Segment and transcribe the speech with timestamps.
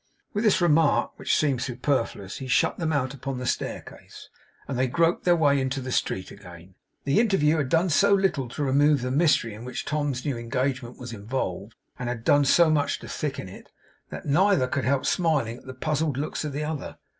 [0.33, 4.29] With this remark, which seemed superfluous, he shut them out upon the staircase,
[4.67, 6.73] and they groped their way into the street again.
[7.03, 10.97] The interview had done so little to remove the mystery in which Tom's new engagement
[10.97, 13.69] was involved, and had done so much to thicken it,
[14.09, 16.97] that neither could help smiling at the puzzled looks of the other.